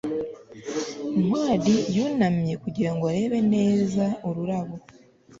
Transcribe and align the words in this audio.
ntwali 1.21 1.75
yunamye 1.95 2.53
kugira 2.63 2.91
ngo 2.93 3.03
arebe 3.11 3.39
neza 3.53 4.05
ururabo 4.27 4.75